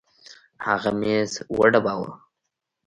هغه 0.65 0.91
ميز 0.99 1.31
وډباوه. 1.57 2.11